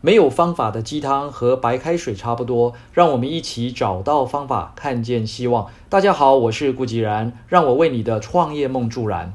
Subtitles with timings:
[0.00, 5.66] 没有方法的鸡汤和白开水差不多，让我们一起找到方法，看见希望。
[5.88, 9.32] 大家好，我是顾吉然，让我为你的创业梦助燃。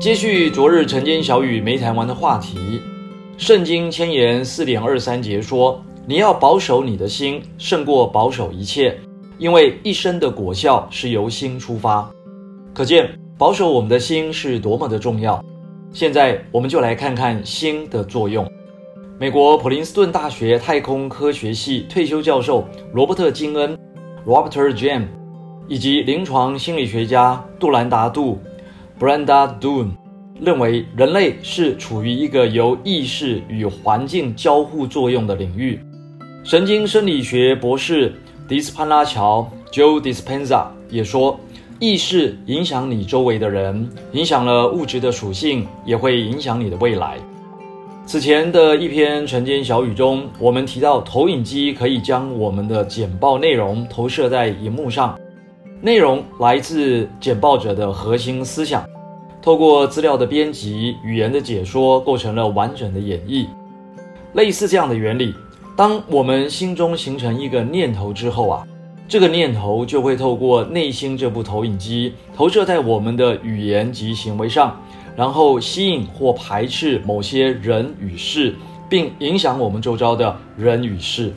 [0.00, 2.80] 接续昨日晨间小雨没谈完的话题，
[3.38, 8.98] 圣经千言四点二三节说：“你要保守你的心，胜过保守一切，
[9.38, 12.10] 因为一生的果效是由心出发。”
[12.74, 15.40] 可见保守我们的心是多么的重要。
[15.92, 18.44] 现在我们就来看看心的作用。
[19.16, 23.78] 美国普林斯顿大学太空科学系退休教授罗伯特·金恩
[24.26, 25.04] （Robert Jam）
[25.68, 28.40] 以及临床心理学家杜兰达·杜
[28.98, 29.90] （Brenda Doon）
[30.40, 35.78] 认为，人类是处于一个由意识与环境交互作用的领域。
[36.42, 38.12] 神经生理学博士
[38.48, 41.38] 迪斯潘拉乔 （Joe Dispenza） 也说，
[41.78, 47.16] 意识影响你周围的人，影响了物质的属性，也会影响你的未来。
[48.06, 55.18] 此前的一篇晨间小语中，我们提到投影机可以将我们的简报内容投射在荧幕上，
[55.80, 58.84] 内容来自简报者的核心思想，
[59.40, 63.46] 透过资料的编辑、语言的解说，构成了完整的演绎。
[64.34, 65.34] 类似这样的原理，
[65.74, 68.66] 当我们心中形成一个念头之后啊，
[69.08, 74.78] 这个念头就会透过内心这部投影机投射在我们的语言及行为上。
[75.16, 78.54] 然后吸引或排斥某些人与事，
[78.88, 81.32] 并影响我们周遭的人与事。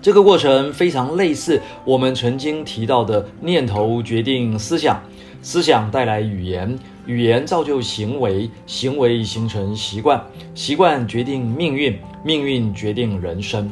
[0.00, 5.00] 这个过程非常类似我们曾经提到的念头决定思想，
[5.40, 10.22] 思想带来语言，语言造就行为，行为形成习惯，
[10.54, 13.70] 习惯决定命运，命运决定人生。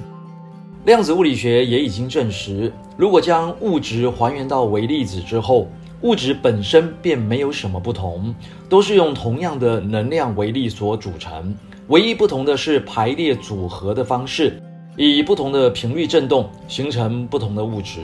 [0.84, 5.68] 量子物理学也已经证实，如果将物质还原到微粒子之后。
[6.02, 8.34] 物质本身便没有什么不同，
[8.68, 11.54] 都是用同样的能量为力所组成，
[11.88, 14.60] 唯一不同的是排列组合的方式，
[14.96, 18.00] 以不同的频率振动形成不同的物质。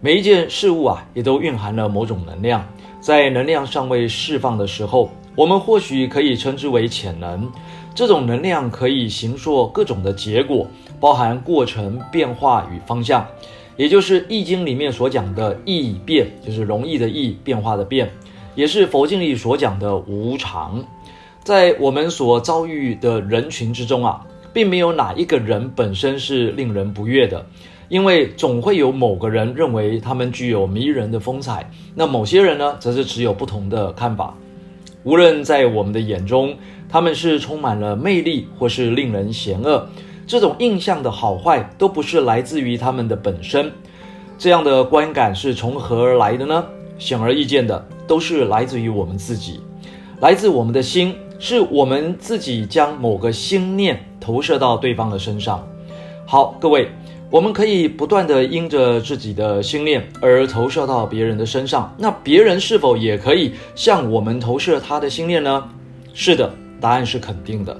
[0.00, 2.64] 每一件事物啊，也都蕴含了某种能量，
[3.00, 7.50] 在能量尚未释放的时候，我们或许可以称之为潜能。
[7.92, 10.66] 这种能量可以形塑各种的结果，
[11.00, 13.26] 包含过程、变化与方向。
[13.76, 18.10] 也就是《易经》里面所讲的易变，就是容易的易，变化的变，
[18.54, 20.84] 也是佛经里所讲的无常。
[21.42, 27.44] 在我们所遭遇的人群之中啊，并没有哪一个人本身是令人不悦的，
[27.88, 34.34] 因为总会有某个人认为他们具有迷人的风采，那某些人呢，则是持有不同的看法。
[35.02, 36.56] 无论在我们的眼中，
[36.88, 39.86] 他们是充满了魅力，或是令人嫌恶。
[40.26, 43.70] 这种印象的好坏都不是来自于他们的本身，
[44.38, 46.64] 这样的观感是从何而来的呢？
[46.98, 49.60] 显而易见的，都是来自于我们自己，
[50.20, 55.66] 来自我们的心，是我们自己将某个心念投射到对方的身上。
[56.24, 56.88] 好，各位，
[57.30, 65.68] 我们可以不断的因着自己的心念而投射到别人的身上，那别人是否也可以向我们投射他的心念呢？
[66.14, 66.48] 是的，
[66.80, 67.76] 答案是肯定的。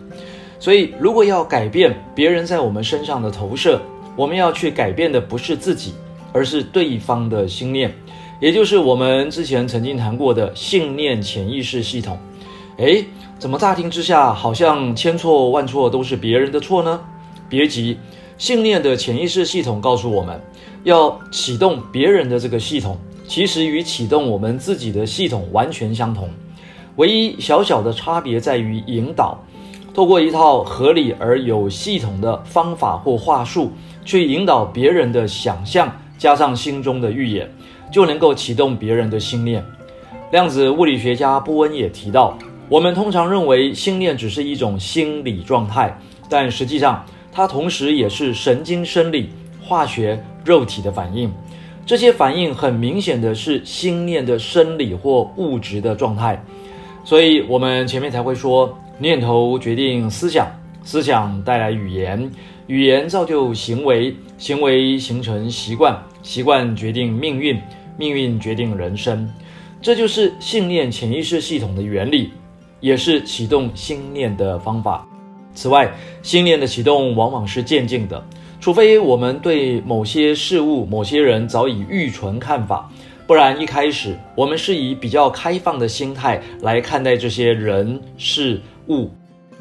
[0.65, 3.79] 所以，如果要改变别人在我们身上的投射，
[4.17, 5.93] 我们要去改变的不是自己，
[6.33, 7.95] 而是对方的心念，
[8.41, 12.19] 也就是我们之前曾经谈过的信念潜意识系统。
[12.79, 13.05] 诶，
[13.39, 16.99] 怎么乍听之下好像千错万错都是别人的错呢？
[17.47, 17.99] 别急，
[18.39, 20.41] 信念的潜意识系统告诉我们，
[20.85, 22.97] 要启动别人的这个系统，
[23.29, 26.27] 其实与启动我们自己的系统完全相同，
[26.97, 29.39] 唯一小小的差别在于引导。
[29.95, 33.71] 透过一套合理而有系统的方法或话术，
[34.05, 37.49] 去引导别人的想象，加上心中的预演，
[37.93, 39.65] 就能够启动别人的心念。
[40.33, 42.37] 量子物理学家波恩也提到，
[42.69, 45.97] 我们通常认为心念只是一种心理状态，
[46.29, 49.31] 但实际上它同时也是神经生理、
[49.63, 51.33] 化学、肉体的反应。
[51.87, 56.43] 这些反应很明显的是心念的生理或物质的状态，
[57.05, 58.77] 所以我们前面才会说。
[58.99, 60.47] 念头决定思想，
[60.85, 62.31] 思想带来语言，
[62.69, 67.61] 语言造就行为，行为形成习惯，习惯决定命运，
[67.99, 69.29] 命运决定人生。
[69.83, 72.31] 这就是信念潜意识系统的原理，
[72.81, 75.05] 也是启动心念的方法。
[75.55, 75.93] 此外，
[76.23, 78.25] 心念的启动往往是渐进的，
[78.61, 82.89] 除非我们对某些事物、某些人早已预存看法。
[83.27, 89.11] 不然，一开始我们是以比较开放的心态来看待这些人事物。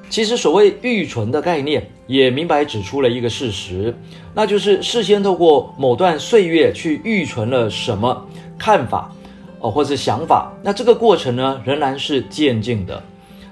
[0.10, 3.96] 其实，所谓预存的概念，也明白指出了一个事实，
[4.36, 8.24] 那就是事先透过某段岁月去预存了什么
[8.58, 9.12] 看法，
[9.60, 10.54] 哦，或是想法。
[10.62, 13.02] 那这个过程呢，仍然是渐进的。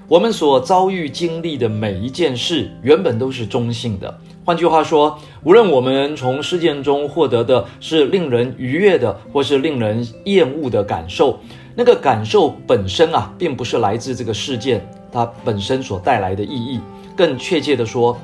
[0.06, 4.20] 我们所遭遇经历的每一件事，原本都是中性的。
[4.44, 11.40] 换句话说，无论我们从事件中获得的是令人愉悦的，或是令人厌恶的感受，
[11.74, 16.80] 那个感受本身啊，并不是来自这个事件它本身所带来的意义。
[17.16, 18.18] 更确切的说，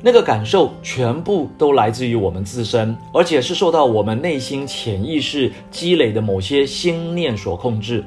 [0.00, 8.04] 那个感受全部都来自于我们自身，而且是受到我们内心潜意识积累的某些心念所控制。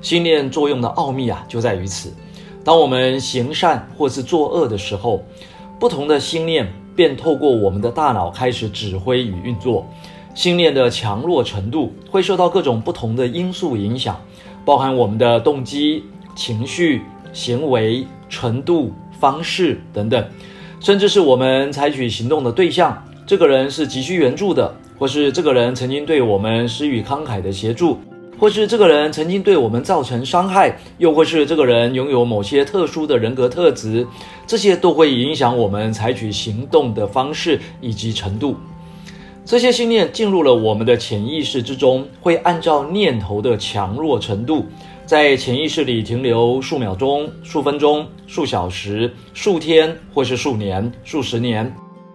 [0.00, 2.12] 心念作用的奥秘啊，就在于此。
[2.62, 5.22] 当我们行善或是作恶的时候，
[5.80, 9.86] 不同的心念便透过我们的大脑开始指挥与运作。
[10.36, 14.20] 信念的强弱程度会受到各种不同的因素影响，
[14.66, 16.04] 包含我们的动机、
[16.34, 17.00] 情绪、
[17.32, 20.22] 行为程度、方式等等。
[20.78, 27.98] 甚至是我们采取行动的对象，这个人是急需援助的，或是这个人曾经对我们施予慷慨的协助，
[28.38, 34.06] 或是这个人曾经对我们造成伤害，又或是这个人拥有某些特殊的人格特质，
[34.46, 38.54] 这些都会影响我们采取行动的方式以及程度。
[39.46, 44.66] 这些信念进入了我们的潜意识之中，会按照念头的强弱程度。
[45.06, 51.72] 在潜意识里停留数秒钟、数分钟、数小时、数天，或是数年、数十年，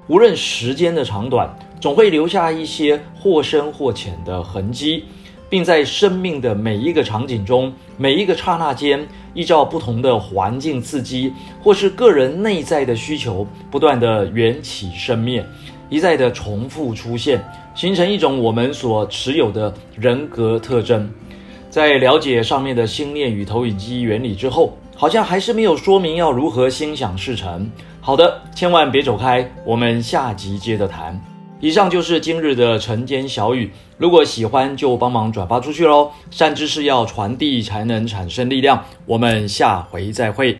[0.08, 1.50] 无论时间的长短，
[1.80, 5.06] 总会留下一些或深或浅的痕迹，
[5.50, 11.32] 并在生命的每一个场景中、每一个刹那间，依照不同的环境刺激，
[11.64, 15.46] 或是个人内在的需求，不断的缘起生灭，
[15.92, 17.44] 一再的重复出现，
[17.76, 21.08] 形成一种我们所持有的人格特征。
[21.70, 27.70] 在了解上面的心念与投影机原理之后，好像还是没有说明要如何心想事成。
[28.00, 31.20] 好的，千万别走开，我们下集接着谈。
[31.60, 36.10] 以上就是今日的晨间小语，如果喜欢就帮忙转发出去喽。
[36.32, 40.58] 善知识要传递才能产生力量，我们下回再会。